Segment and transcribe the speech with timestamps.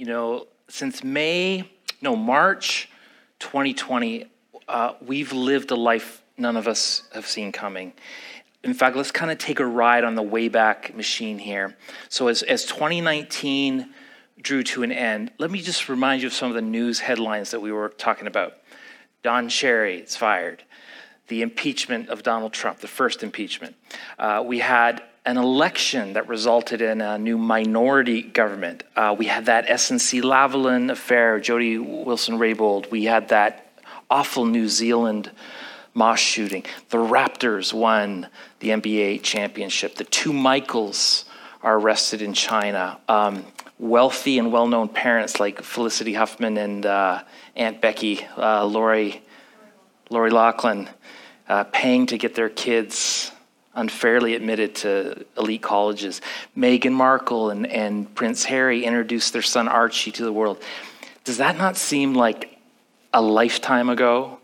[0.00, 2.88] you know, since May, no, March
[3.38, 4.24] 2020,
[4.66, 7.92] uh, we've lived a life none of us have seen coming.
[8.64, 11.76] In fact, let's kind of take a ride on the Wayback Machine here.
[12.08, 13.90] So, as, as 2019
[14.40, 17.50] drew to an end, let me just remind you of some of the news headlines
[17.50, 18.54] that we were talking about.
[19.22, 20.64] Don Cherry is fired.
[21.28, 23.76] The impeachment of Donald Trump, the first impeachment.
[24.18, 28.82] Uh, we had an election that resulted in a new minority government.
[28.96, 32.90] Uh, we had that SNC Lavalin affair, Jody Wilson Raybould.
[32.90, 33.70] We had that
[34.10, 35.30] awful New Zealand
[35.92, 36.64] mosque shooting.
[36.88, 38.28] The Raptors won
[38.60, 39.96] the NBA championship.
[39.96, 41.26] The two Michaels
[41.62, 42.98] are arrested in China.
[43.08, 43.44] Um,
[43.78, 47.22] wealthy and well known parents like Felicity Huffman and uh,
[47.56, 49.22] Aunt Becky, uh, Lori,
[50.08, 50.88] Lori Loughlin,
[51.48, 53.32] uh, paying to get their kids
[53.74, 56.20] unfairly admitted to elite colleges.
[56.56, 60.62] Meghan Markle and, and Prince Harry introduced their son Archie to the world.
[61.24, 62.58] Does that not seem like
[63.12, 64.38] a lifetime ago?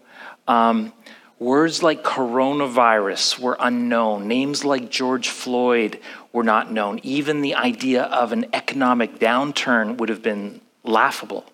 [0.46, 0.92] Um,
[1.38, 4.28] words like coronavirus were unknown.
[4.28, 5.98] Names like George Floyd
[6.32, 7.00] were not known.
[7.02, 11.44] Even the idea of an economic downturn would have been laughable.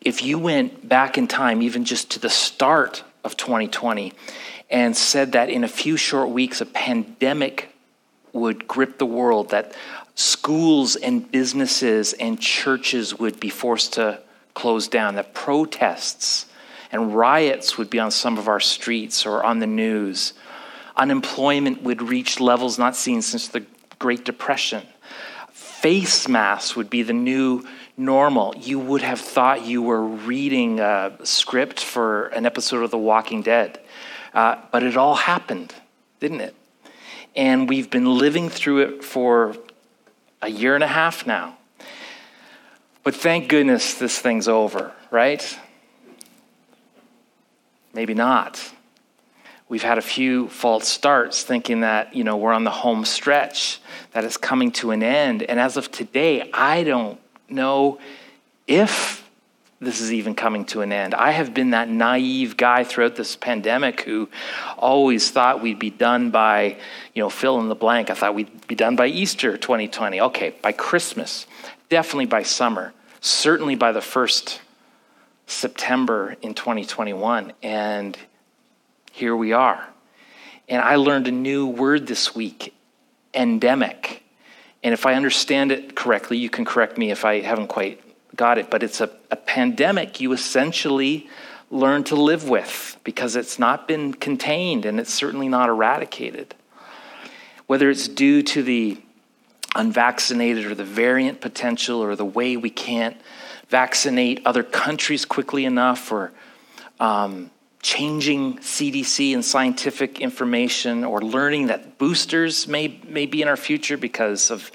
[0.00, 4.12] If you went back in time, even just to the start of 2020,
[4.70, 7.74] and said that in a few short weeks, a pandemic
[8.32, 9.74] would grip the world, that
[10.14, 14.20] schools and businesses and churches would be forced to
[14.54, 16.46] close down, that protests
[16.90, 20.34] and riots would be on some of our streets or on the news.
[20.96, 23.64] Unemployment would reach levels not seen since the
[23.98, 24.82] Great Depression.
[25.52, 28.54] Face masks would be the new normal.
[28.56, 33.42] You would have thought you were reading a script for an episode of The Walking
[33.42, 33.80] Dead.
[34.34, 35.74] Uh, but it all happened,
[36.20, 36.54] didn't it?
[37.34, 39.56] And we've been living through it for
[40.40, 41.56] a year and a half now.
[43.02, 45.58] But thank goodness this thing's over, right?
[47.94, 48.72] Maybe not.
[49.68, 53.80] We've had a few false starts thinking that, you know, we're on the home stretch,
[54.12, 55.42] that it's coming to an end.
[55.42, 57.18] And as of today, I don't
[57.48, 57.98] know
[58.66, 59.21] if
[59.82, 61.14] this is even coming to an end.
[61.14, 64.28] I have been that naive guy throughout this pandemic who
[64.78, 66.76] always thought we'd be done by,
[67.14, 68.08] you know, fill in the blank.
[68.08, 70.20] I thought we'd be done by Easter 2020.
[70.20, 71.46] Okay, by Christmas,
[71.88, 74.60] definitely by summer, certainly by the first
[75.46, 77.52] September in 2021.
[77.62, 78.16] And
[79.10, 79.88] here we are.
[80.68, 82.72] And I learned a new word this week
[83.34, 84.22] endemic.
[84.84, 88.00] And if I understand it correctly, you can correct me if I haven't quite
[88.36, 91.28] got it, but it's a, a pandemic you essentially
[91.70, 96.54] learn to live with because it's not been contained and it's certainly not eradicated.
[97.66, 99.00] Whether it's due to the
[99.74, 103.16] unvaccinated or the variant potential or the way we can't
[103.68, 106.30] vaccinate other countries quickly enough or
[107.00, 107.50] um,
[107.80, 113.96] changing CDC and scientific information or learning that boosters may, may be in our future
[113.96, 114.70] because of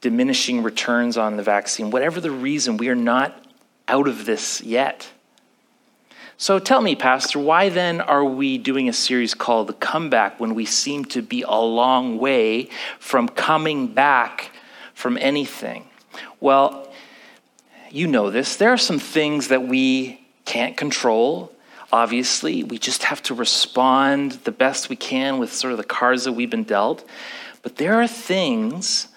[0.00, 3.44] diminishing returns on the vaccine, whatever the reason, we are not
[3.88, 5.10] out of this yet.
[6.40, 10.54] So tell me, Pastor, why then are we doing a series called The Comeback when
[10.54, 12.68] we seem to be a long way
[13.00, 14.52] from coming back
[14.94, 15.88] from anything?
[16.38, 16.92] Well,
[17.90, 18.54] you know this.
[18.54, 21.52] There are some things that we can't control.
[21.90, 26.22] Obviously, we just have to respond the best we can with sort of the cards
[26.22, 27.04] that we've been dealt.
[27.62, 29.07] But there are things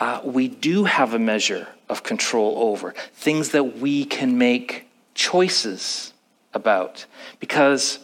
[0.00, 6.14] uh, we do have a measure of control over, things that we can make choices
[6.54, 7.04] about.
[7.38, 7.98] Because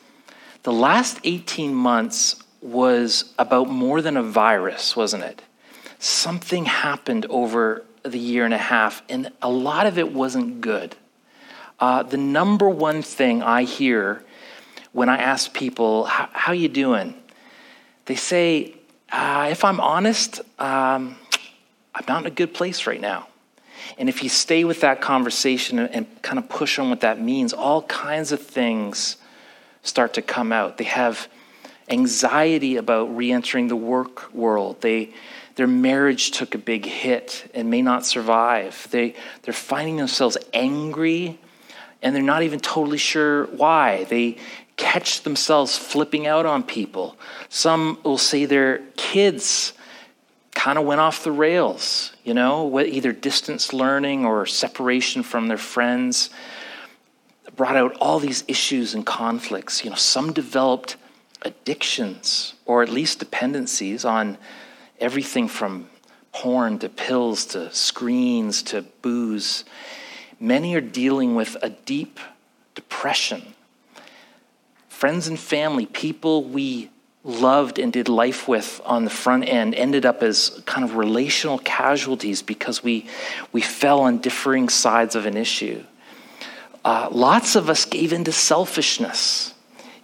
[0.63, 5.43] the last 18 months was about more than a virus, wasn't it?
[5.99, 10.95] Something happened over the year and a half, and a lot of it wasn't good.
[11.81, 14.23] Uh, the number one thing I hear
[14.93, 17.15] when I ask people, How you doing?
[18.07, 18.75] They say,
[19.11, 21.17] uh, if I'm honest, um,
[21.97, 23.27] I'm not in a good place right now.
[23.97, 27.53] And if you stay with that conversation and, kind of push on what that means,
[27.53, 29.17] all kinds of things
[29.83, 30.77] start to come out.
[30.77, 31.29] They have
[31.89, 34.83] anxiety about re entering the work world.
[34.83, 35.15] They,
[35.55, 38.89] their marriage took a big hit and may not survive.
[38.91, 41.39] They, they're finding themselves angry
[42.03, 44.05] and they're not even totally sure why.
[44.05, 44.37] They
[44.77, 47.17] catch themselves flipping out on people.
[47.49, 49.73] Some will say their kids
[50.57, 55.59] kind of went off the rails, you know, either distance learning or separation from their
[55.59, 56.31] friends
[57.55, 59.85] brought out all these issues and conflicts.
[59.85, 60.97] You know, some developed
[61.43, 64.39] addictions or at least dependencies on
[64.99, 65.89] everything from
[66.33, 69.65] porn to pills to screens to booze.
[70.41, 72.19] Many are dealing with a deep
[72.75, 73.55] depression.
[74.89, 76.91] Friends and family, people we
[77.27, 81.59] loved and did life with on the front end ended up as kind of relational
[81.59, 83.07] casualties because we,
[83.53, 85.83] we fell on differing sides of an issue.
[86.85, 89.53] Uh, lots of us gave into selfishness.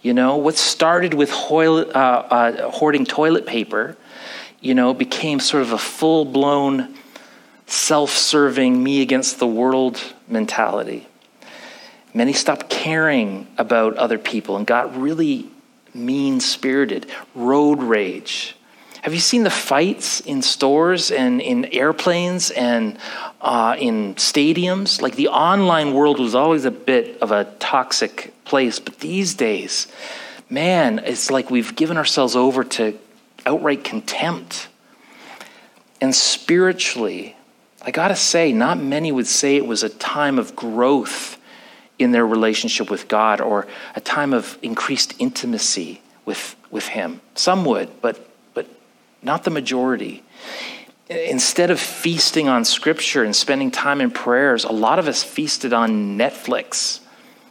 [0.01, 3.95] You know, what started with uh, uh, hoarding toilet paper,
[4.59, 6.93] you know, became sort of a full blown
[7.67, 9.97] self serving, me against the world
[10.27, 11.07] mentality.
[12.13, 15.49] Many stopped caring about other people and got really
[15.93, 18.55] mean spirited, road rage.
[19.03, 22.97] Have you seen the fights in stores and in airplanes and
[23.41, 25.01] uh, in stadiums?
[25.01, 29.87] Like the online world was always a bit of a toxic place, but these days,
[30.49, 32.97] man, it's like we've given ourselves over to
[33.45, 34.69] outright contempt.
[35.99, 37.35] And spiritually,
[37.81, 41.37] I gotta say, not many would say it was a time of growth
[42.03, 47.21] in their relationship with God or a time of increased intimacy with, with Him.
[47.35, 48.67] Some would, but, but
[49.21, 50.23] not the majority.
[51.09, 55.73] Instead of feasting on Scripture and spending time in prayers, a lot of us feasted
[55.73, 56.99] on Netflix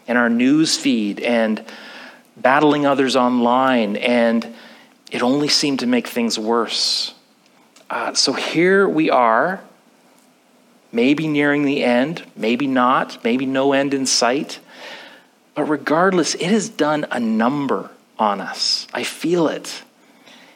[0.07, 1.65] and our news feed and
[2.37, 4.55] battling others online, and
[5.11, 7.15] it only seemed to make things worse.
[7.91, 9.63] Uh, so here we are
[10.93, 14.61] maybe nearing the end, maybe not, maybe no end in sight.
[15.55, 18.87] But regardless, it has done a number on us.
[18.93, 19.83] I feel it.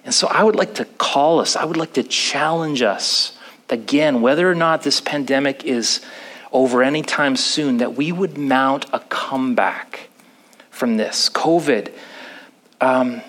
[0.04, 3.36] And so I would like to call us, I would like to challenge us
[3.68, 6.00] again, whether or not this pandemic is
[6.52, 10.08] over anytime soon, that we would mount a comeback
[10.70, 11.28] from this.
[11.30, 11.92] COVID,
[12.80, 13.20] um,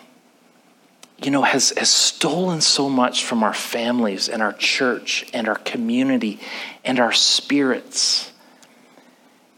[1.21, 5.55] you know, has, has stolen so much from our families and our church and our
[5.55, 6.39] community
[6.85, 8.31] and our spirits.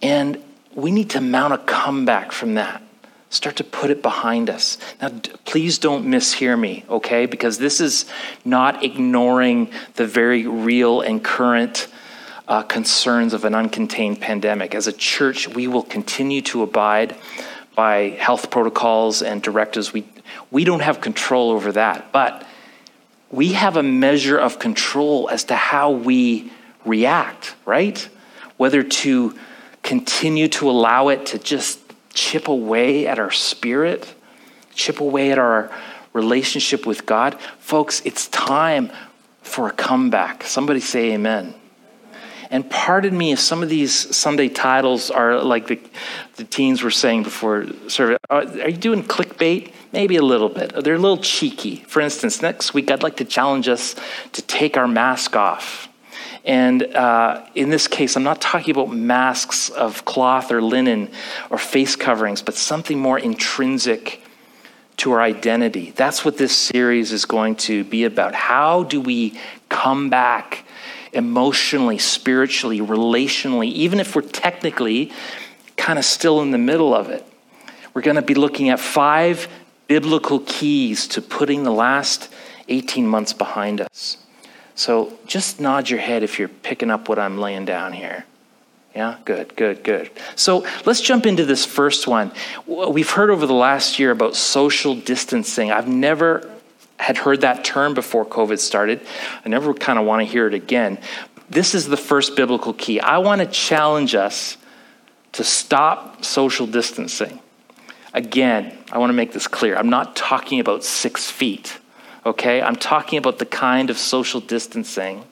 [0.01, 0.41] And
[0.73, 2.81] we need to mount a comeback from that.
[3.29, 4.77] Start to put it behind us.
[5.01, 5.09] Now,
[5.45, 7.25] please don't mishear me, okay?
[7.25, 8.05] Because this is
[8.43, 11.89] not ignoring the very real and current
[12.47, 14.73] uh, concerns of an uncontained pandemic.
[14.73, 17.15] As a church, we will continue to abide
[17.79, 19.93] by health protocols and directives.
[19.93, 20.05] We,
[20.51, 22.45] we don't have control over that, but
[23.31, 26.51] we have a measure of control as to how we
[26.83, 27.97] react, right?
[28.57, 29.39] Whether to
[29.81, 31.79] continue to allow it to just
[32.13, 34.13] chip away at our spirit,
[34.75, 35.71] chip away at our
[36.11, 37.39] relationship with God.
[37.59, 38.91] Folks, it's time
[39.41, 40.43] for a comeback.
[40.43, 41.55] Somebody say amen.
[42.51, 45.79] And pardon me if some of these Sunday titles are like the,
[46.37, 48.17] the teens were saying before service.
[48.29, 49.71] Are you doing clickbait?
[49.93, 50.83] Maybe a little bit.
[50.83, 51.77] They're a little cheeky.
[51.87, 53.95] For instance, next week I'd like to challenge us
[54.33, 55.89] to take our mask off.
[56.43, 61.11] And uh, in this case, I'm not talking about masks of cloth or linen
[61.51, 64.23] or face coverings, but something more intrinsic
[64.97, 65.91] to our identity.
[65.95, 68.33] That's what this series is going to be about.
[68.33, 70.65] How do we come back
[71.13, 75.11] emotionally, spiritually, relationally, even if we're technically
[75.77, 77.25] kind of still in the middle of it.
[77.93, 79.47] We're going to be looking at five
[79.87, 82.31] biblical keys to putting the last
[82.67, 84.17] 18 months behind us.
[84.75, 88.25] So just nod your head if you're picking up what I'm laying down here.
[88.95, 90.09] Yeah, good, good, good.
[90.35, 92.31] So let's jump into this first one.
[92.65, 95.71] We've heard over the last year about social distancing.
[95.71, 96.49] I've never
[96.99, 99.01] had heard that term before COVID started.
[99.43, 100.99] I never kind of want to hear it again.
[101.49, 102.99] This is the first biblical key.
[102.99, 104.57] I want to challenge us
[105.31, 107.39] to stop social distancing.
[108.13, 109.75] Again, I want to make this clear.
[109.77, 111.79] I'm not talking about six feet,
[112.25, 112.61] okay?
[112.61, 115.23] I'm talking about the kind of social distancing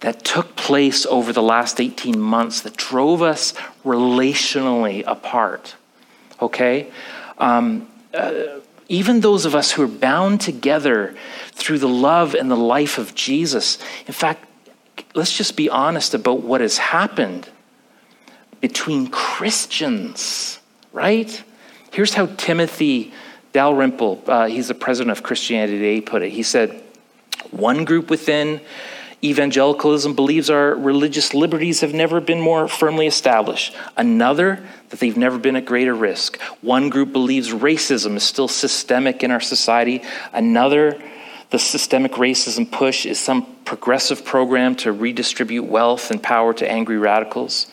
[0.00, 3.52] that took place over the last 18 months that drove us
[3.84, 5.74] relationally apart,
[6.40, 6.90] okay?
[7.38, 11.14] Um, uh, even those of us who are bound together
[11.52, 13.78] through the love and the life of Jesus.
[14.08, 14.44] In fact,
[15.14, 17.48] let's just be honest about what has happened
[18.60, 20.58] between Christians,
[20.92, 21.42] right?
[21.92, 23.14] Here's how Timothy
[23.52, 26.30] Dalrymple, uh, he's the president of Christianity Today, put it.
[26.30, 26.82] He said,
[27.52, 28.60] One group within
[29.22, 33.74] evangelicalism believes our religious liberties have never been more firmly established.
[33.96, 36.40] Another, that they've never been at greater risk.
[36.62, 40.02] One group believes racism is still systemic in our society.
[40.32, 41.00] Another,
[41.50, 46.98] the systemic racism push is some progressive program to redistribute wealth and power to angry
[46.98, 47.66] radicals.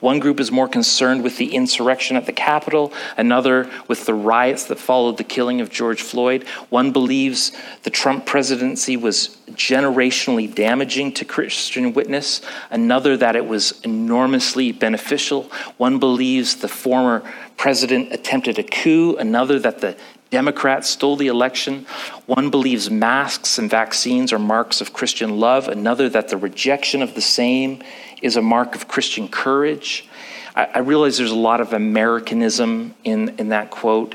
[0.00, 4.64] One group is more concerned with the insurrection at the Capitol, another with the riots
[4.64, 6.46] that followed the killing of George Floyd.
[6.70, 7.52] One believes
[7.84, 15.50] the Trump presidency was generationally damaging to Christian witness, another that it was enormously beneficial.
[15.76, 17.22] One believes the former
[17.56, 19.96] president attempted a coup, another that the
[20.30, 21.86] Democrats stole the election.
[22.26, 27.14] One believes masks and vaccines are marks of Christian love, another that the rejection of
[27.14, 27.82] the same
[28.22, 30.08] is a mark of Christian courage.
[30.54, 34.14] I, I realize there's a lot of Americanism in, in that quote.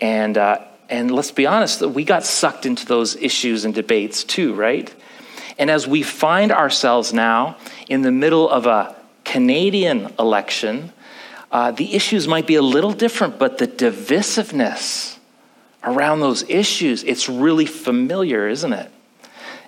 [0.00, 4.54] And, uh, and let's be honest, we got sucked into those issues and debates too,
[4.54, 4.92] right?
[5.58, 7.56] And as we find ourselves now
[7.88, 10.92] in the middle of a Canadian election,
[11.52, 15.18] uh, the issues might be a little different, but the divisiveness
[15.84, 18.90] around those issues, it's really familiar, isn't it?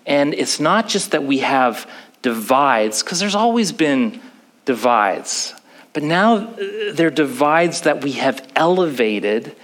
[0.06, 1.90] And it's not just that we have
[2.22, 4.20] divides, because there's always been
[4.64, 5.54] divides.
[5.92, 9.54] But now uh, they're divides that we have elevated,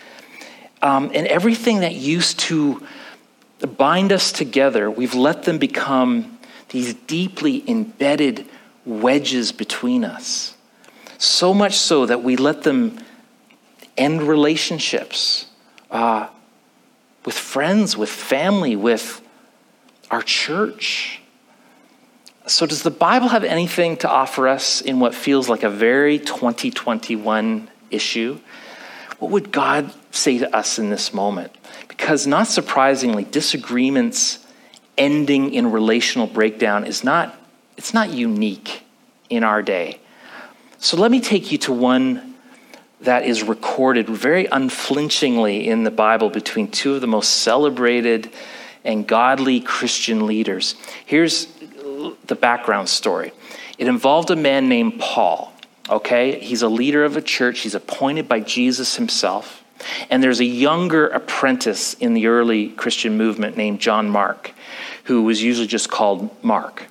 [0.83, 2.87] um, and everything that used to
[3.77, 6.39] bind us together, we've let them become
[6.71, 8.47] these deeply embedded
[8.87, 10.55] wedges between us.
[11.19, 12.99] So much so that we let them
[13.99, 15.47] end relationships
[15.91, 16.29] uh,
[17.25, 19.21] with friends, with family, with
[20.11, 21.21] our church.
[22.47, 26.19] So, does the Bible have anything to offer us in what feels like a very
[26.19, 28.41] 2021 issue?
[29.19, 31.53] What would God say to us in this moment?
[31.89, 34.45] Because, not surprisingly, disagreements
[34.97, 37.39] ending in relational breakdown is not,
[37.77, 38.83] it's not unique
[39.29, 40.01] in our day.
[40.79, 42.30] So, let me take you to one
[43.03, 48.31] that is recorded very unflinchingly in the Bible between two of the most celebrated
[48.85, 50.75] and godly Christian leaders.
[51.07, 51.47] Here's
[52.27, 53.33] the background story.
[53.79, 55.53] It involved a man named Paul,
[55.89, 56.39] okay?
[56.41, 59.65] He's a leader of a church, he's appointed by Jesus himself.
[60.11, 64.53] And there's a younger apprentice in the early Christian movement named John Mark,
[65.05, 66.87] who was usually just called Mark.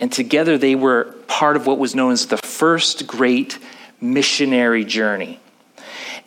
[0.00, 3.58] And together they were part of what was known as the first great
[4.00, 5.38] missionary journey.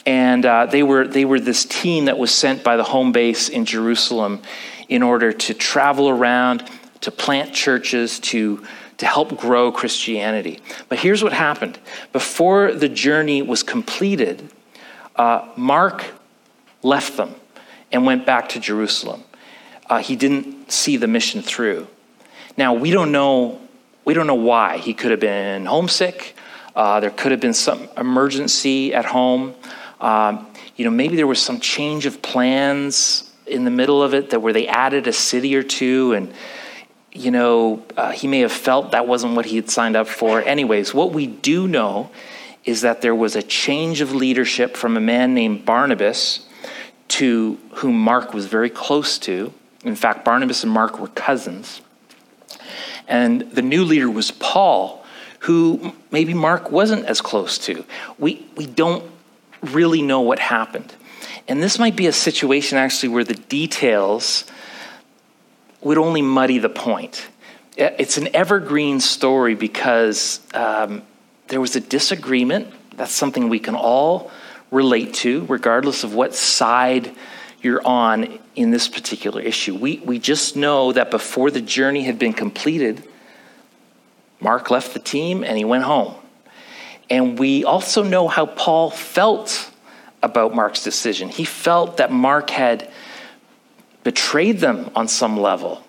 [0.07, 3.49] And uh, they, were, they were this team that was sent by the home base
[3.49, 4.41] in Jerusalem
[4.87, 6.63] in order to travel around
[7.01, 8.65] to plant churches, to,
[8.99, 10.61] to help grow Christianity.
[10.87, 11.77] But here's what happened
[12.13, 14.49] before the journey was completed,
[15.17, 16.05] uh, Mark
[16.83, 17.35] left them
[17.91, 19.25] and went back to Jerusalem.
[19.89, 21.85] Uh, he didn't see the mission through.
[22.55, 23.59] Now, we don't know,
[24.05, 24.77] we don't know why.
[24.77, 26.33] He could have been homesick.
[26.77, 29.53] Uh, there could have been some emergency at home.
[29.99, 34.31] Um, you know, maybe there was some change of plans in the middle of it
[34.31, 36.33] that where they added a city or two and
[37.17, 40.41] you know, uh, he may have felt that wasn't what he had signed up for.
[40.41, 42.11] Anyways, what we do know
[42.63, 46.45] is that there was a change of leadership from a man named Barnabas
[47.07, 49.51] to whom Mark was very close to.
[49.83, 51.81] In fact, Barnabas and Mark were cousins.
[53.07, 55.03] And the new leader was Paul,
[55.39, 57.85] who maybe Mark wasn't as close to.
[58.19, 59.03] We, we don't
[59.61, 60.93] really know what happened.
[61.47, 64.45] And this might be a situation actually where the details
[65.81, 67.27] would only muddy the point.
[67.77, 71.03] It's an evergreen story because um,
[71.47, 72.73] there was a disagreement.
[72.97, 74.31] That's something we can all
[74.71, 77.13] relate to, regardless of what side
[77.61, 79.75] you're on in this particular issue.
[79.75, 83.03] We, we just know that before the journey had been completed,
[84.39, 86.15] Mark left the team and he went home.
[87.09, 89.71] And we also know how Paul felt
[90.21, 91.29] about Mark's decision.
[91.29, 92.91] He felt that Mark had
[94.03, 95.83] betrayed them on some level,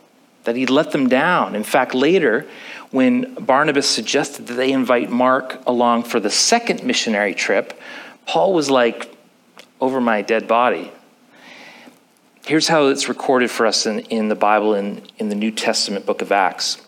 [0.45, 1.55] that he'd let them down.
[1.55, 2.47] In fact, later,
[2.91, 7.79] when Barnabas suggested that they invite Mark along for the second missionary trip,
[8.27, 9.15] Paul was like,
[9.81, 10.91] over my dead body.
[12.45, 16.07] Here's how it's recorded for us in, in the Bible in, in the New Testament
[16.07, 16.79] book of Acts.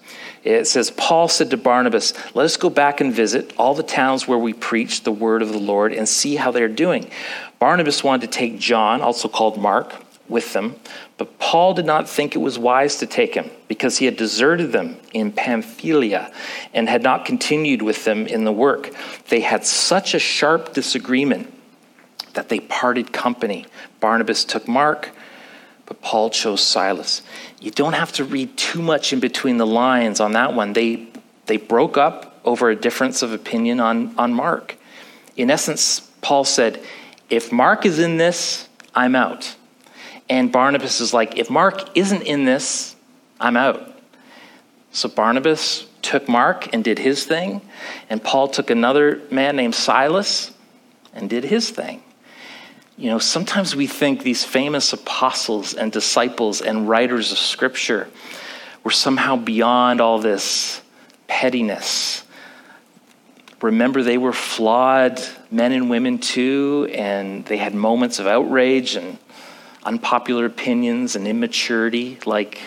[0.42, 4.26] It says, Paul said to Barnabas, Let us go back and visit all the towns
[4.26, 7.10] where we preach the word of the Lord and see how they're doing.
[7.58, 9.94] Barnabas wanted to take John, also called Mark,
[10.30, 10.76] with them,
[11.18, 14.70] but Paul did not think it was wise to take him because he had deserted
[14.72, 16.32] them in Pamphylia
[16.72, 18.94] and had not continued with them in the work.
[19.28, 21.52] They had such a sharp disagreement
[22.34, 23.66] that they parted company.
[23.98, 25.10] Barnabas took Mark,
[25.90, 27.20] but Paul chose Silas.
[27.60, 30.72] You don't have to read too much in between the lines on that one.
[30.72, 31.08] They,
[31.46, 34.76] they broke up over a difference of opinion on, on Mark.
[35.36, 36.80] In essence, Paul said,
[37.28, 39.56] If Mark is in this, I'm out.
[40.28, 42.94] And Barnabas is like, if Mark isn't in this,
[43.40, 43.92] I'm out.
[44.92, 47.62] So Barnabas took Mark and did his thing,
[48.08, 50.52] and Paul took another man named Silas
[51.12, 52.04] and did his thing.
[53.00, 58.10] You know, sometimes we think these famous apostles and disciples and writers of scripture
[58.84, 60.82] were somehow beyond all this
[61.26, 62.24] pettiness.
[63.62, 65.18] Remember, they were flawed
[65.50, 69.16] men and women too, and they had moments of outrage and
[69.82, 72.60] unpopular opinions and immaturity like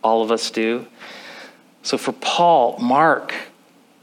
[0.00, 0.86] all of us do.
[1.82, 3.34] So for Paul, Mark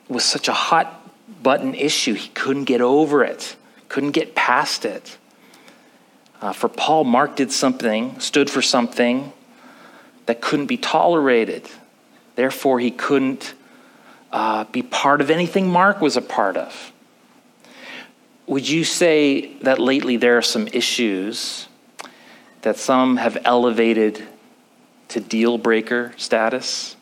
[0.10, 1.10] was such a hot
[1.42, 2.16] button issue.
[2.16, 3.56] He couldn't get over it,
[3.88, 5.20] couldn't get past it.
[6.42, 9.32] Uh, for Paul, Mark did something, stood for something
[10.26, 11.70] that couldn't be tolerated.
[12.36, 13.54] Therefore, he couldn't
[14.32, 16.92] uh, be part of anything Mark was a part of.
[18.48, 21.68] Would you say that lately there are some issues
[22.64, 24.24] that some have elevated
[25.10, 26.96] to deal breaker status?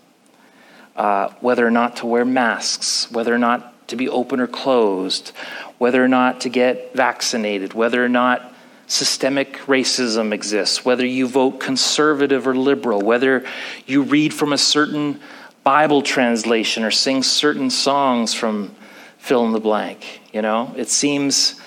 [0.95, 5.29] Uh, whether or not to wear masks, whether or not to be open or closed,
[5.77, 8.53] whether or not to get vaccinated, whether or not
[8.89, 13.45] systemic racism exists, whether you vote conservative or liberal, whether
[13.85, 15.19] you read from a certain
[15.63, 18.75] Bible translation or sing certain songs from
[19.19, 20.21] fill in the blank.
[20.33, 21.61] You know, it seems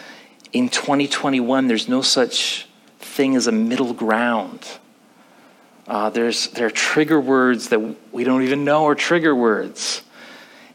[0.53, 2.67] in 2021 there's no such
[2.99, 4.67] thing as a middle ground.
[5.87, 7.79] Uh, there's, there are trigger words that
[8.11, 10.03] we don't even know are trigger words.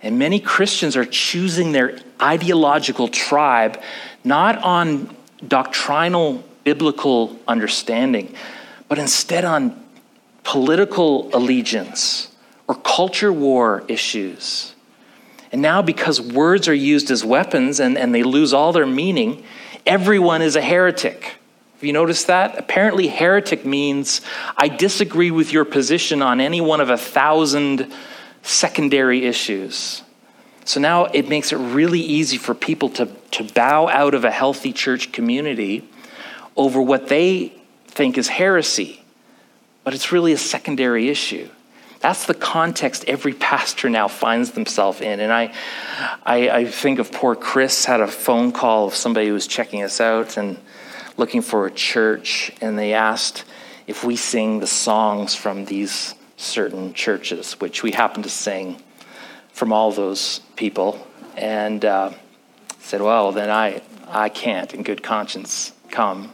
[0.02, 3.82] And many Christians are choosing their ideological tribe
[4.24, 8.36] not on doctrinal biblical understanding,
[8.90, 9.84] but instead on
[10.44, 12.36] political allegiance
[12.68, 14.74] or culture war issues.
[15.52, 19.44] And now, because words are used as weapons and, and they lose all their meaning,
[19.86, 21.36] everyone is a heretic.
[21.74, 22.58] Have you noticed that?
[22.58, 24.22] Apparently, heretic means
[24.58, 27.92] I disagree with your position on any one of a thousand
[28.42, 30.02] secondary issues.
[30.68, 34.32] So now it makes it really easy for people to, to bow out of a
[34.32, 35.88] healthy church community
[36.58, 37.54] over what they
[37.88, 39.02] think is heresy,
[39.86, 41.48] but it's really a secondary issue.
[42.02, 45.22] That's the context every pastor now finds themselves in.
[45.22, 45.54] And I,
[46.26, 49.84] I, I, think of poor Chris had a phone call of somebody who was checking
[49.84, 50.58] us out and
[51.16, 53.46] looking for a church, and they asked
[53.88, 58.84] if we sing the songs from these certain churches, which we happen to sing
[59.58, 61.06] from all those people.
[61.36, 62.12] And uh,
[62.80, 66.32] said, well, then I, I can't in good conscience come.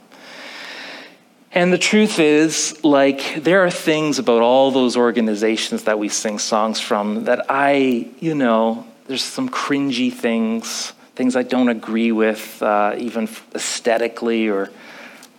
[1.53, 6.37] And the truth is, like, there are things about all those organizations that we sing
[6.37, 12.61] songs from that I, you know, there's some cringy things, things I don't agree with,
[12.61, 14.69] uh, even aesthetically or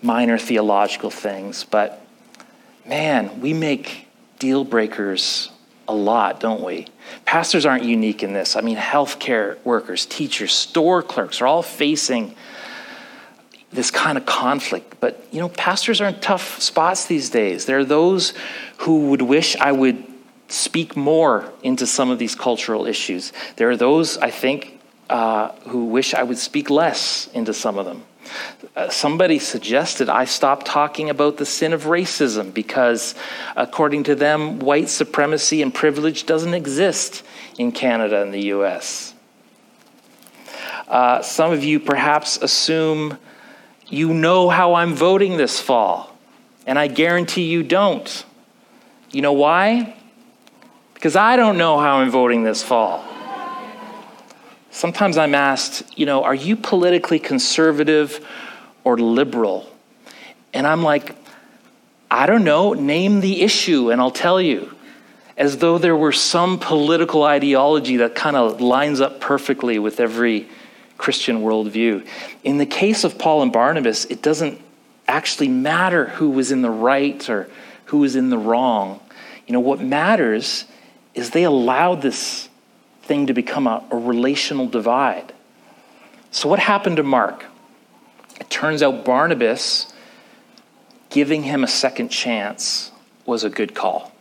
[0.02, 1.64] minor theological things.
[1.64, 2.00] But
[2.86, 4.06] man, we make
[4.38, 5.50] deal breakers
[5.88, 6.86] a lot, don't we?
[7.24, 8.56] Pastors aren't unique in this.
[8.56, 12.34] I mean, healthcare workers, teachers, store clerks are all facing
[13.72, 14.96] this kind of conflict.
[15.00, 17.66] But, you know, pastors are in tough spots these days.
[17.66, 18.32] There are those
[18.78, 20.04] who would wish I would
[20.48, 23.32] speak more into some of these cultural issues.
[23.56, 27.86] There are those, I think, uh, who wish I would speak less into some of
[27.86, 28.04] them.
[28.76, 33.14] Uh, somebody suggested I stop talking about the sin of racism because,
[33.54, 37.22] according to them, white supremacy and privilege doesn't exist
[37.56, 39.14] in Canada and the US.
[40.88, 43.16] Uh, some of you perhaps assume
[43.86, 46.16] you know how I'm voting this fall,
[46.66, 48.24] and I guarantee you don't.
[49.12, 49.94] You know why?
[50.94, 53.04] Because I don't know how I'm voting this fall.
[54.72, 58.26] Sometimes I'm asked, you know, are you politically conservative
[58.84, 59.68] or liberal?
[60.52, 61.16] And I'm like,
[62.10, 64.70] I don't know, name the issue and I'll tell you.
[65.36, 70.48] As though there were some political ideology that kind of lines up perfectly with every
[70.96, 72.06] Christian worldview.
[72.44, 74.60] In the case of Paul and Barnabas, it doesn't
[75.08, 77.48] actually matter who was in the right or
[77.86, 79.00] who was in the wrong.
[79.46, 80.66] You know, what matters
[81.14, 82.48] is they allowed this
[83.02, 85.32] thing to become a, a relational divide.
[86.30, 87.44] So, what happened to Mark?
[88.40, 89.92] It turns out Barnabas
[91.10, 92.90] giving him a second chance
[93.24, 94.12] was a good call.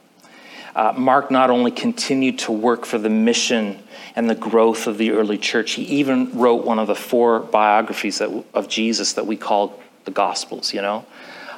[0.75, 3.79] Uh, Mark not only continued to work for the mission
[4.15, 5.71] and the growth of the early church.
[5.71, 10.11] He even wrote one of the four biographies that, of Jesus that we call the
[10.11, 11.05] Gospels, you know?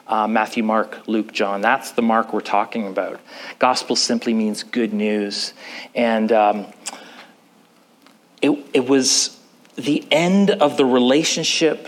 [0.08, 1.62] Uh, Matthew, Mark, Luke, John.
[1.62, 3.20] That's the Mark we're talking about.
[3.58, 5.54] Gospel simply means good news.
[5.96, 6.68] And um,
[8.42, 9.40] it, it was
[9.76, 11.88] the end of the relationship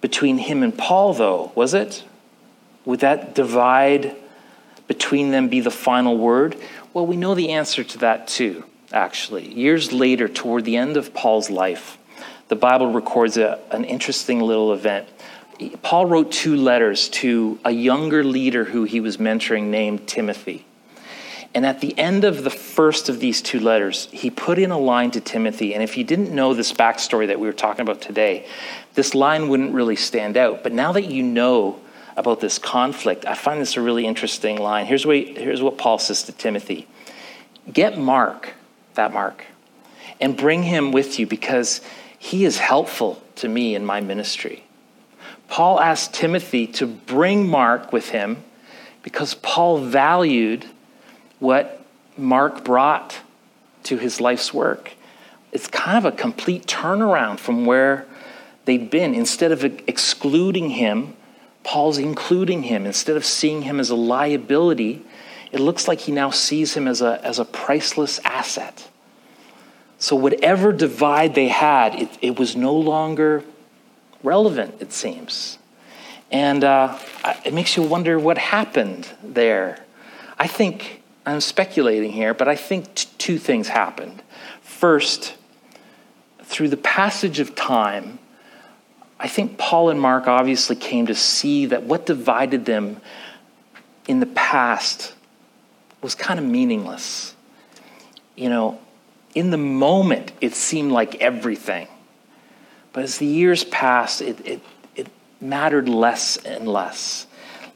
[0.00, 2.04] between him and Paul, though, was it?
[2.84, 4.16] Would that divide
[4.86, 6.56] between them be the final word?
[6.92, 9.52] Well, we know the answer to that too, actually.
[9.52, 11.98] Years later, toward the end of Paul's life,
[12.48, 15.08] the Bible records a, an interesting little event.
[15.82, 20.64] Paul wrote two letters to a younger leader who he was mentoring named Timothy.
[21.52, 24.78] And at the end of the first of these two letters, he put in a
[24.78, 25.74] line to Timothy.
[25.74, 28.46] And if you didn't know this backstory that we were talking about today,
[28.94, 30.62] this line wouldn't really stand out.
[30.62, 31.80] But now that you know
[32.16, 34.86] about this conflict, I find this a really interesting line.
[34.86, 36.86] Here's what, here's what Paul says to Timothy
[37.72, 38.54] Get Mark,
[38.94, 39.44] that Mark,
[40.20, 41.80] and bring him with you because
[42.18, 44.64] he is helpful to me in my ministry.
[45.48, 48.44] Paul asked Timothy to bring Mark with him
[49.02, 50.66] because Paul valued
[51.40, 51.84] what
[52.16, 53.18] Mark brought
[53.84, 54.92] to his life's work.
[55.52, 58.06] It's kind of a complete turnaround from where
[58.66, 59.14] they'd been.
[59.14, 61.16] Instead of excluding him,
[61.64, 62.86] Paul's including him.
[62.86, 65.02] Instead of seeing him as a liability,
[65.50, 68.88] it looks like he now sees him as a, as a priceless asset.
[69.98, 73.44] So, whatever divide they had, it, it was no longer
[74.22, 75.58] relevant, it seems.
[76.30, 76.96] And uh,
[77.44, 79.84] it makes you wonder what happened there.
[80.38, 84.22] I think, I'm speculating here, but I think t- two things happened.
[84.62, 85.34] First,
[86.42, 88.18] through the passage of time,
[89.18, 93.00] I think Paul and Mark obviously came to see that what divided them
[94.08, 95.12] in the past
[96.00, 97.34] was kind of meaningless.
[98.34, 98.80] You know,
[99.34, 101.86] in the moment, it seemed like everything.
[102.92, 104.60] But as the years passed, it, it,
[104.96, 105.08] it
[105.40, 107.26] mattered less and less.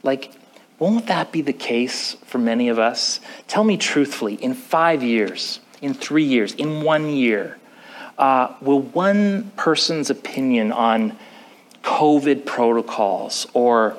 [0.03, 0.31] Like,
[0.79, 3.19] won't that be the case for many of us?
[3.47, 7.57] Tell me truthfully, in five years, in three years, in one year,
[8.17, 11.17] uh, will one person's opinion on
[11.83, 13.97] COVID protocols or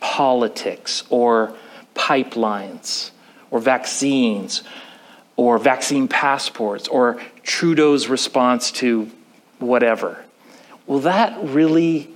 [0.00, 1.54] politics or
[1.94, 3.10] pipelines
[3.50, 4.62] or vaccines
[5.36, 9.10] or vaccine passports or Trudeau's response to
[9.58, 10.24] whatever
[10.86, 12.10] will that really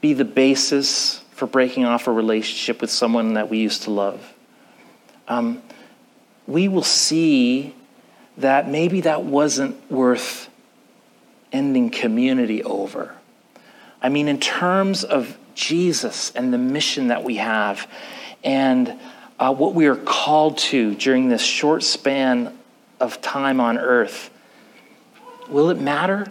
[0.00, 4.32] be the basis for breaking off a relationship with someone that we used to love?
[5.28, 5.62] Um,
[6.46, 7.74] we will see
[8.38, 10.48] that maybe that wasn't worth
[11.52, 13.14] ending community over.
[14.02, 17.88] I mean, in terms of Jesus and the mission that we have
[18.42, 18.98] and
[19.38, 22.56] uh, what we are called to during this short span
[23.00, 24.30] of time on earth,
[25.48, 26.26] will it matter?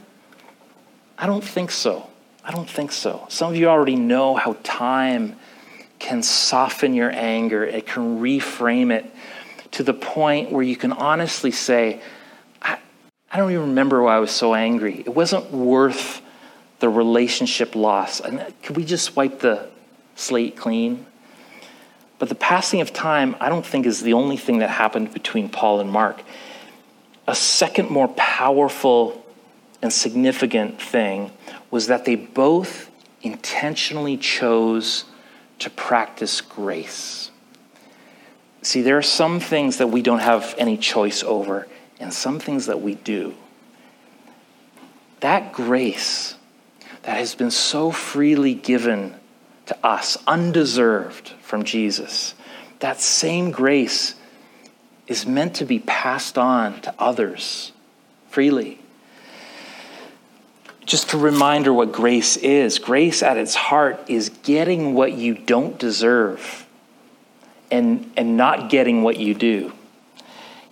[1.18, 2.10] I don't think so.
[2.44, 3.26] I don't think so.
[3.30, 5.38] Some of you already know how time
[6.00, 9.10] can soften your anger, it can reframe it
[9.72, 12.02] to the point where you can honestly say,
[12.62, 12.78] I,
[13.32, 15.00] I don't even remember why I was so angry.
[15.00, 16.22] It wasn't worth
[16.80, 18.20] the relationship loss.
[18.20, 19.70] And uh, could we just wipe the
[20.16, 21.06] slate clean?
[22.20, 25.48] But the passing of time, I don't think, is the only thing that happened between
[25.48, 26.22] Paul and Mark.
[27.28, 29.26] A second, more powerful
[29.82, 31.32] and significant thing
[31.74, 32.92] was that they both
[33.24, 35.06] intentionally chose
[35.58, 37.32] to practice grace.
[38.62, 41.68] See, there are some things that we don't have any choice over,
[42.00, 43.34] and some things that we do.
[45.22, 46.36] That grace
[47.02, 49.16] that has been so freely given
[49.66, 52.36] to us, undeserved from Jesus,
[52.82, 54.14] that same grace
[55.08, 57.72] is meant to be passed on to others
[58.30, 58.83] freely
[60.86, 62.80] just a reminder what grace is.
[62.80, 66.66] Grace at its heart is getting what you don't deserve
[67.72, 69.72] and, and not getting what you do.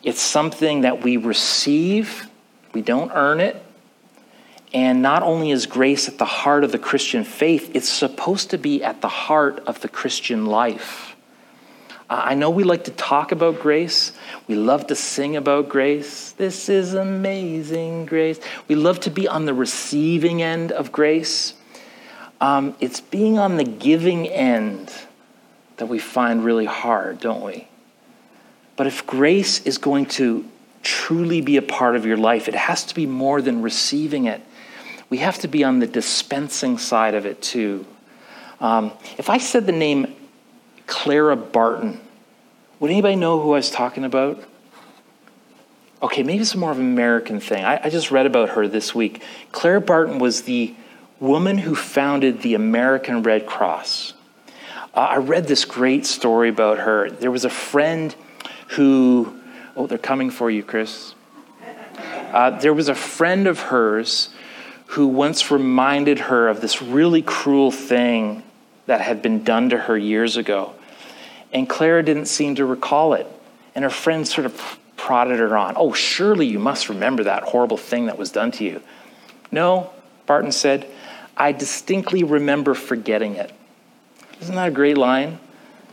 [0.03, 2.27] It's something that we receive,
[2.73, 3.61] we don't earn it.
[4.73, 8.57] And not only is grace at the heart of the Christian faith, it's supposed to
[8.57, 11.10] be at the heart of the Christian life.
[12.13, 14.11] I know we like to talk about grace.
[14.45, 16.33] We love to sing about grace.
[16.33, 18.37] This is amazing grace.
[18.67, 21.53] We love to be on the receiving end of grace.
[22.41, 24.91] Um, it's being on the giving end
[25.77, 27.69] that we find really hard, don't we?
[28.75, 30.43] But if grace is going to
[30.83, 34.41] truly be a part of your life, it has to be more than receiving it.
[35.09, 37.85] We have to be on the dispensing side of it too.
[38.59, 40.13] Um, if I said the name
[40.91, 42.01] Clara Barton.
[42.81, 44.43] Would anybody know who I was talking about?
[46.03, 47.63] Okay, maybe it's more of an American thing.
[47.63, 49.23] I, I just read about her this week.
[49.53, 50.75] Clara Barton was the
[51.21, 54.15] woman who founded the American Red Cross.
[54.93, 57.09] Uh, I read this great story about her.
[57.09, 58.13] There was a friend
[58.71, 59.39] who,
[59.77, 61.15] oh, they're coming for you, Chris.
[62.33, 64.29] Uh, there was a friend of hers
[64.87, 68.43] who once reminded her of this really cruel thing
[68.87, 70.75] that had been done to her years ago.
[71.51, 73.27] And Clara didn't seem to recall it.
[73.75, 75.73] And her friend sort of prodded her on.
[75.77, 78.81] Oh, surely you must remember that horrible thing that was done to you.
[79.51, 79.89] No,
[80.25, 80.87] Barton said,
[81.35, 83.51] I distinctly remember forgetting it.
[84.41, 85.39] Isn't that a great line?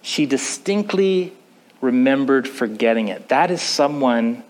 [0.03, 1.33] She distinctly
[1.81, 3.29] remembered forgetting it.
[3.29, 4.45] That is someone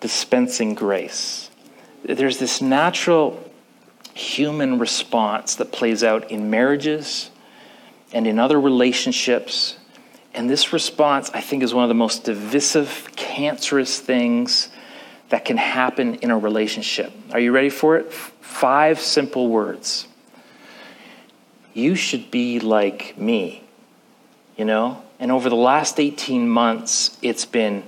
[0.00, 1.50] dispensing grace.
[2.04, 3.42] There's this natural
[4.14, 7.30] human response that plays out in marriages
[8.12, 9.76] and in other relationships.
[10.34, 14.70] And this response, I think, is one of the most divisive, cancerous things
[15.28, 17.12] that can happen in a relationship.
[17.32, 18.12] Are you ready for it?
[18.12, 20.06] Five simple words.
[21.74, 23.62] You should be like me,
[24.56, 25.02] you know?
[25.18, 27.84] And over the last 18 months, it's been,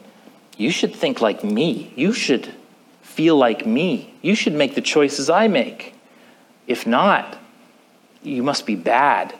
[0.56, 1.92] you should think like me.
[1.96, 2.54] You should
[3.02, 4.14] feel like me.
[4.22, 5.94] You should make the choices I make.
[6.66, 7.38] If not,
[8.22, 9.34] you must be bad,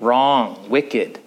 [0.00, 1.20] wrong, wicked.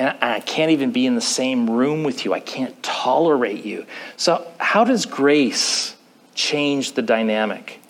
[0.00, 2.32] And I can't even be in the same room with you.
[2.32, 3.84] I can't tolerate you.
[4.16, 5.94] So, how does grace
[6.34, 7.80] change the dynamic?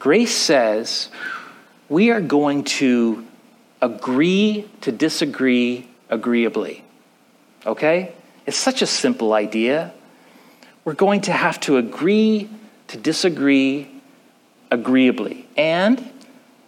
[0.00, 1.10] Grace says
[1.88, 3.24] we are going to
[3.80, 6.82] agree to disagree agreeably.
[7.66, 8.12] Okay?
[8.44, 9.94] It's such a simple idea.
[10.84, 12.50] We're going to have to agree
[12.88, 13.88] to disagree
[14.72, 16.04] agreeably and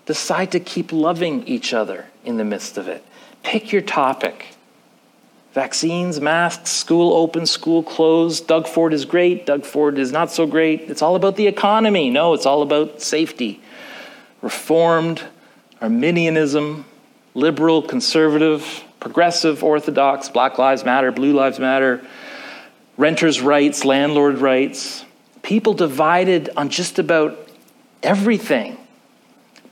[0.06, 3.04] decide to keep loving each other in the midst of it.
[3.44, 4.46] Pick your topic.
[5.52, 8.48] Vaccines, masks, school open, school closed.
[8.48, 9.46] Doug Ford is great.
[9.46, 10.90] Doug Ford is not so great.
[10.90, 12.10] It's all about the economy.
[12.10, 13.62] No, it's all about safety.
[14.42, 15.22] Reformed,
[15.80, 16.84] Arminianism,
[17.34, 22.04] liberal, conservative, progressive, orthodox, Black Lives Matter, Blue Lives Matter,
[22.96, 25.04] renters' rights, landlord rights.
[25.42, 27.38] People divided on just about
[28.02, 28.78] everything.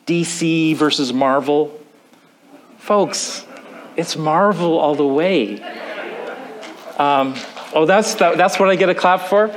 [0.07, 1.81] DC versus Marvel.
[2.79, 3.47] Folks,
[3.97, 5.61] it's Marvel all the way.
[6.99, 7.35] Um,
[7.75, 9.49] oh, that's, that, that's what I get a clap for?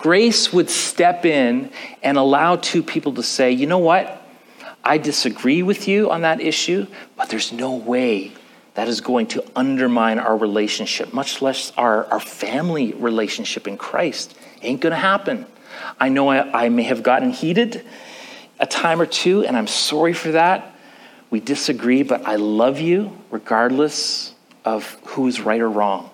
[0.00, 1.70] Grace would step in
[2.02, 4.20] and allow two people to say, you know what?
[4.84, 8.32] I disagree with you on that issue, but there's no way
[8.74, 14.36] that is going to undermine our relationship, much less our, our family relationship in Christ.
[14.60, 15.46] Ain't to happen.
[15.98, 17.84] I know I, I may have gotten heated
[18.58, 20.73] a time or two, and I'm sorry for that.
[21.34, 24.32] We disagree, but I love you regardless
[24.64, 26.10] of who's right or wrong.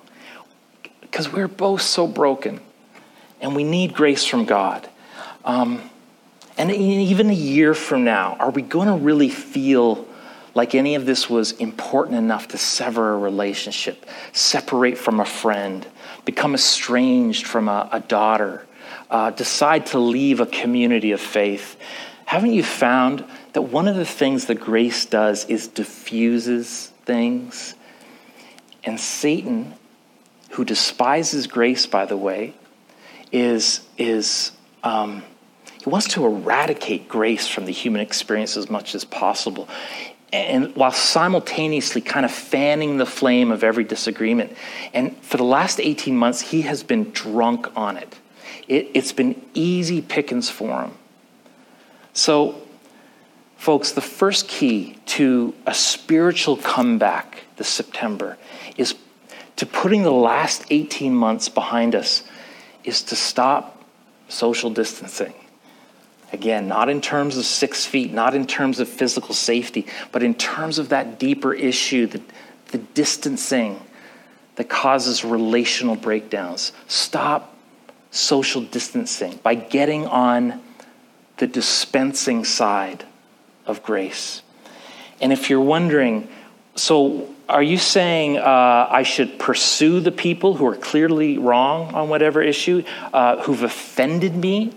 [1.03, 2.59] Because we're both so broken,
[3.39, 4.89] and we need grace from God.
[5.45, 5.91] Um,
[6.57, 10.09] and even a year from now, are we going to really feel
[10.55, 15.87] like any of this was important enough to sever a relationship, separate from a friend,
[16.25, 18.67] become estranged from a, a daughter,
[19.11, 21.77] uh, decide to leave a community of faith?
[22.25, 23.23] Haven't you found
[23.53, 27.75] that one of the things that grace does is diffuses things?
[28.85, 29.75] And Satan,
[30.51, 32.55] who despises grace, by the way,
[33.33, 35.23] is, is um,
[35.83, 39.69] he wants to eradicate grace from the human experience as much as possible.
[40.33, 44.53] And while simultaneously kind of fanning the flame of every disagreement.
[44.95, 48.19] And for the last 18 months, he has been drunk on it.
[48.69, 50.93] it has been easy pickings for him.
[52.13, 52.63] So,
[53.61, 58.39] folks, the first key to a spiritual comeback this September
[58.79, 58.95] is
[59.57, 62.23] to putting the last 18 months behind us,
[62.85, 63.85] is to stop
[64.31, 65.35] social distancing.
[66.33, 70.35] Again, not in terms of six feet, not in terms of physical safety, but in
[70.35, 72.23] terms of that deeper issue, the,
[72.69, 73.79] the distancing
[74.57, 76.73] that causes relational breakdowns.
[76.89, 77.55] Stop
[78.11, 80.63] social distancing by getting on
[81.37, 83.05] the dispensing side
[83.67, 84.43] of grace.
[85.21, 86.29] And if you're wondering,
[86.77, 92.09] so are you saying uh, I should pursue the people who are clearly wrong on
[92.09, 94.73] whatever issue, uh, who've offended me?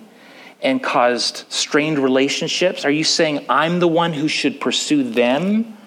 [0.64, 2.86] and caused strained relationships?
[2.86, 5.78] Are you saying I'm the one who should pursue them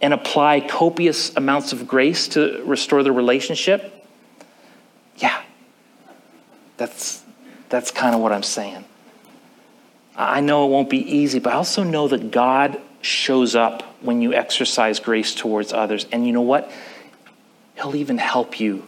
[0.00, 4.06] and apply copious amounts of grace to restore the relationship?
[5.18, 5.42] Yeah.
[6.78, 7.22] That's,
[7.68, 8.84] that's kind of what I'm saying.
[10.16, 14.22] I know it won't be easy, but I also know that God shows up when
[14.22, 16.06] you exercise grace towards others.
[16.10, 16.70] And you know what?
[17.76, 18.86] He'll even help you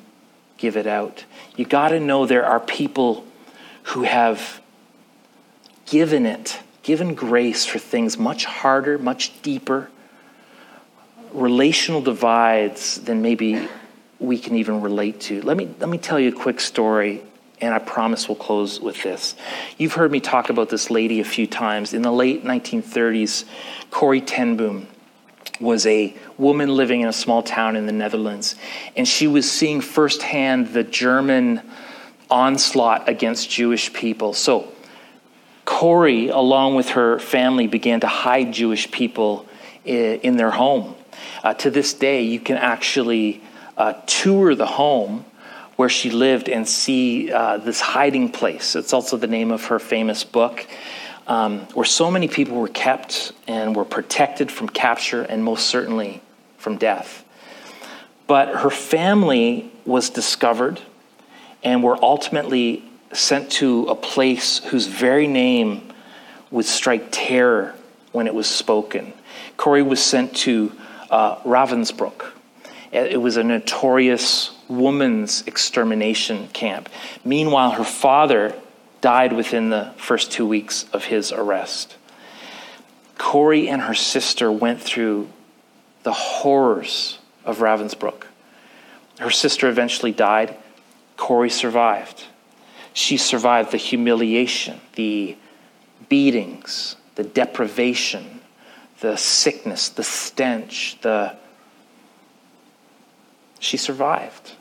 [0.57, 1.25] give it out.
[1.57, 3.27] You got to know there are people
[3.85, 4.61] who have
[5.87, 9.91] given it, given grace for things much harder, much deeper,
[11.33, 13.69] relational divides than maybe
[14.19, 15.43] we can even relate to.
[15.43, 17.23] Let me, let me tell you a quick story,
[17.61, 19.35] and I promise we'll close with this.
[19.77, 21.93] You've heard me talk about this lady a few times.
[21.93, 23.45] In the late 1930s,
[23.91, 24.89] Corrie ten Boom,
[25.61, 28.55] was a woman living in a small town in the Netherlands,
[28.97, 31.63] and she was seeing firsthand the German
[32.31, 34.33] onslaught against Jewish people.
[34.35, 34.73] So,
[35.65, 39.47] Corrie, along with her family, began to hide Jewish people
[39.85, 40.95] in their home.
[41.43, 43.43] Uh, to this day, you can actually
[43.77, 45.25] uh, tour the home
[45.79, 48.75] where she lived and see uh, this hiding place.
[48.75, 50.67] It's also the name of her famous book,
[51.29, 56.21] um, where so many people were kept and were protected from capture and most certainly
[56.57, 57.25] from death.
[58.27, 60.81] But her family was discovered
[61.63, 65.93] and were ultimately sent to a place whose very name
[66.51, 67.73] would strike terror
[68.11, 69.13] when it was spoken.
[69.57, 70.73] Corrie was sent to
[71.09, 71.37] uh.
[72.91, 76.89] It was a notorious woman's extermination camp.
[77.25, 78.55] Meanwhile, her father
[79.01, 81.97] died within the first two weeks of his arrest.
[83.19, 85.29] Corrie and her sister went through
[86.03, 88.25] the horrors of Ravensbrück.
[89.19, 90.57] Her sister eventually died.
[91.17, 92.25] Corrie survived.
[92.95, 95.37] She survived the humiliation, the
[96.09, 98.41] beatings, the deprivation,
[99.01, 101.37] the sickness, the stench, the.
[103.59, 104.53] She survived.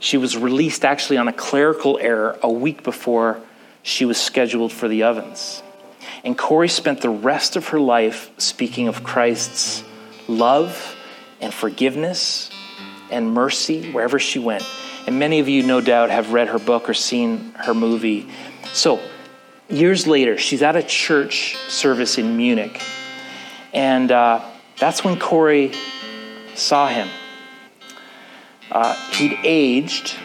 [0.00, 3.40] She was released actually on a clerical error a week before
[3.82, 5.62] she was scheduled for the ovens.
[6.24, 9.84] And Corrie spent the rest of her life speaking of Christ's
[10.26, 10.96] love
[11.40, 12.50] and forgiveness
[13.10, 14.64] and mercy wherever she went.
[15.06, 18.28] And many of you, no doubt, have read her book or seen her movie.
[18.72, 19.00] So,
[19.68, 22.80] years later, she's at a church service in Munich.
[23.74, 24.42] And uh,
[24.78, 25.72] that's when Corrie
[26.54, 27.08] saw him.
[28.70, 30.16] Uh, he'd aged,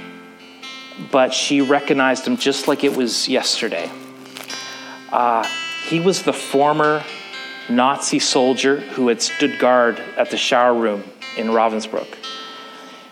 [1.11, 3.89] but she recognized him just like it was yesterday.
[5.11, 5.45] Uh,
[5.87, 7.03] he was the former
[7.69, 11.03] Nazi soldier who had stood guard at the shower room
[11.37, 12.07] in Ravensbrück.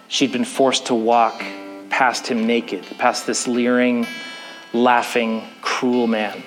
[0.08, 1.44] She'd been forced to walk
[1.90, 4.08] past him naked, past this leering,
[4.74, 6.44] laughing, cruel man.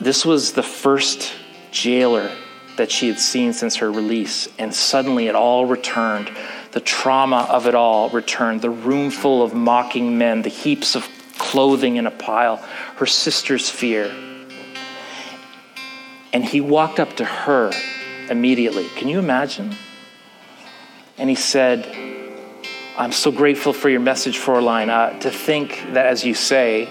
[0.00, 1.32] This was the first
[1.70, 2.30] jailer
[2.76, 6.30] that she had seen since her release, and suddenly it all returned.
[6.76, 8.60] The trauma of it all returned.
[8.60, 11.08] The room full of mocking men, the heaps of
[11.38, 12.58] clothing in a pile,
[12.96, 14.14] her sister's fear.
[16.34, 17.72] And he walked up to her
[18.28, 18.86] immediately.
[18.88, 19.74] Can you imagine?
[21.16, 21.86] And he said,
[22.98, 24.90] I'm so grateful for your message, Fräulein.
[24.90, 26.90] Uh, to think that, as you say,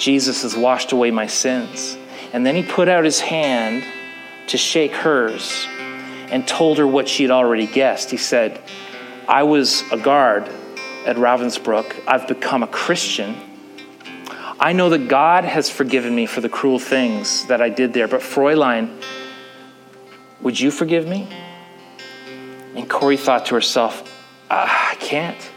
[0.00, 1.96] Jesus has washed away my sins.
[2.32, 3.84] And then he put out his hand
[4.48, 5.68] to shake hers
[6.32, 8.10] and told her what she had already guessed.
[8.10, 8.60] He said,
[9.28, 10.48] I was a guard
[11.06, 12.02] at Ravensbrück.
[12.08, 13.36] I've become a Christian.
[14.58, 18.08] I know that God has forgiven me for the cruel things that I did there,
[18.08, 19.02] but Fräulein,
[20.40, 21.28] would you forgive me?
[22.74, 24.02] And Corrie thought to herself,
[24.50, 25.50] uh, I can't.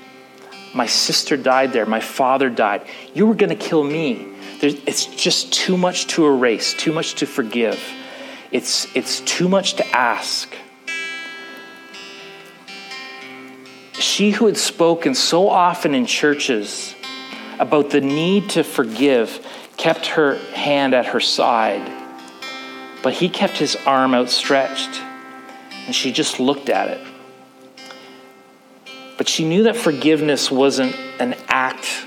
[0.73, 1.85] My sister died there.
[1.85, 2.85] My father died.
[3.13, 4.27] You were going to kill me.
[4.59, 7.81] There's, it's just too much to erase, too much to forgive.
[8.51, 10.53] It's, it's too much to ask.
[14.15, 16.95] She who had spoken so often in churches
[17.59, 21.91] about the need to forgive kept her hand at her side,
[23.03, 25.01] but he kept his arm outstretched,
[25.85, 27.05] and she just looked at it.
[29.17, 32.05] But she knew that forgiveness wasn't an act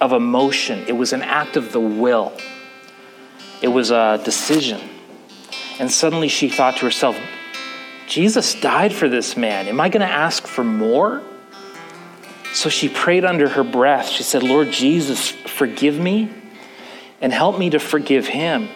[0.00, 2.32] of emotion, it was an act of the will,
[3.62, 4.80] it was a decision.
[5.78, 7.16] And suddenly she thought to herself,
[8.06, 9.66] Jesus died for this man.
[9.68, 11.22] Am I going to ask for more?
[12.52, 14.08] So she prayed under her breath.
[14.08, 16.30] She said, Lord Jesus, forgive me
[17.20, 18.68] and help me to forgive him.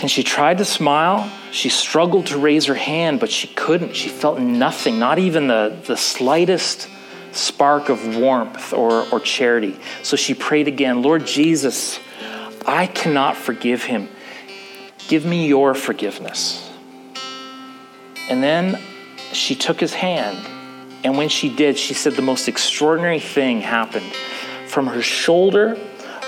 [0.00, 1.30] And she tried to smile.
[1.50, 3.96] She struggled to raise her hand, but she couldn't.
[3.96, 6.88] She felt nothing, not even the, the slightest
[7.32, 9.78] spark of warmth or, or charity.
[10.02, 11.98] So she prayed again Lord Jesus,
[12.66, 14.08] I cannot forgive him.
[15.08, 16.69] Give me your forgiveness.
[18.30, 18.80] And then
[19.32, 20.38] she took his hand.
[21.04, 24.12] And when she did, she said the most extraordinary thing happened.
[24.68, 25.76] From her shoulder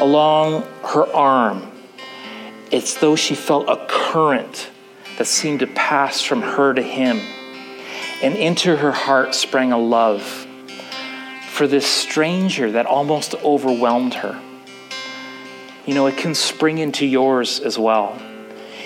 [0.01, 1.71] along her arm,
[2.73, 4.69] it's though she felt a current
[5.17, 7.21] that seemed to pass from her to him.
[8.21, 10.23] And into her heart sprang a love
[11.51, 14.41] for this stranger that almost overwhelmed her.
[15.87, 18.21] You know, it can spring into yours as well.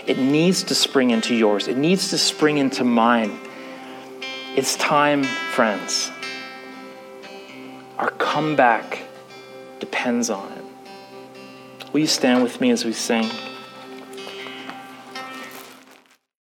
[0.06, 3.38] It needs to spring into yours, it needs to spring into mine.
[4.54, 6.10] It's time, friends.
[7.98, 9.02] Our comeback
[9.80, 11.92] depends on it.
[11.92, 13.28] Will you stand with me as we sing?